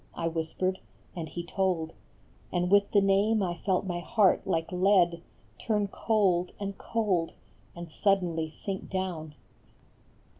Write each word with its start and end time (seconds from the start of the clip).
I 0.15 0.27
whispered, 0.29 0.79
and 1.15 1.29
he 1.29 1.43
told; 1.45 1.93
And 2.51 2.71
with 2.71 2.89
the 2.89 3.01
name 3.01 3.43
I 3.43 3.53
felt 3.57 3.85
my 3.85 3.99
heart 3.99 4.47
like 4.47 4.71
lead 4.71 5.21
Turn 5.59 5.89
cold 5.89 6.53
and 6.59 6.75
cold 6.75 7.33
and 7.75 7.91
suddenly 7.91 8.49
sink 8.49 8.89
down. 8.89 9.35